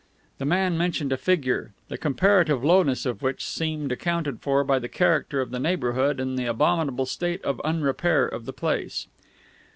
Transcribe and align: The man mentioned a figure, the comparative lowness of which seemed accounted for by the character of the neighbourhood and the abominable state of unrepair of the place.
The 0.39 0.45
man 0.45 0.79
mentioned 0.79 1.11
a 1.11 1.15
figure, 1.17 1.73
the 1.87 1.95
comparative 1.95 2.63
lowness 2.63 3.05
of 3.05 3.21
which 3.21 3.45
seemed 3.45 3.91
accounted 3.91 4.41
for 4.41 4.63
by 4.63 4.79
the 4.79 4.89
character 4.89 5.41
of 5.41 5.51
the 5.51 5.59
neighbourhood 5.59 6.19
and 6.19 6.39
the 6.39 6.47
abominable 6.49 7.05
state 7.05 7.45
of 7.45 7.61
unrepair 7.63 8.25
of 8.25 8.45
the 8.45 8.53
place. 8.53 9.05